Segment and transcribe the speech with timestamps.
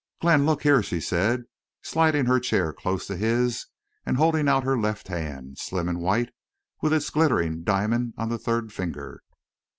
[0.19, 1.43] "Glenn, look here," she said,
[1.83, 3.67] sliding her chair close to his
[4.03, 6.29] and holding out her left hand, slim and white,
[6.81, 9.21] with its glittering diamond on the third finger.